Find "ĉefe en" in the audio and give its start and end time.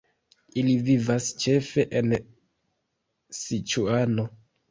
1.43-2.17